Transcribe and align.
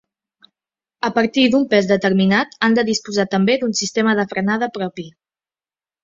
A 1.09 1.09
partir 1.17 1.41
d’un 1.55 1.65
pes 1.73 1.89
determinat 1.91 2.57
han 2.67 2.77
de 2.79 2.85
disposar 2.87 3.25
també 3.35 3.57
d’un 3.65 3.75
sistema 3.81 4.15
de 4.21 4.25
frenada 4.31 4.71
propi. 4.79 5.05